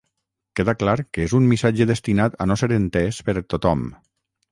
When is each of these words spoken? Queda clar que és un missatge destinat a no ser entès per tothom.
Queda 0.59 0.73
clar 0.83 0.95
que 1.17 1.21
és 1.25 1.35
un 1.39 1.45
missatge 1.51 1.87
destinat 1.91 2.39
a 2.45 2.47
no 2.53 2.57
ser 2.63 2.71
entès 2.79 3.21
per 3.29 3.37
tothom. 3.57 3.85